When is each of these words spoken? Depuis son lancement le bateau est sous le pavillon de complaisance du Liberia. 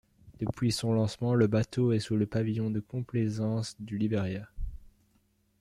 Depuis 0.39 0.71
son 0.71 0.93
lancement 0.93 1.35
le 1.35 1.45
bateau 1.45 1.91
est 1.91 1.99
sous 1.99 2.17
le 2.17 2.25
pavillon 2.25 2.71
de 2.71 2.79
complaisance 2.79 3.75
du 3.79 3.99
Liberia. 3.99 4.49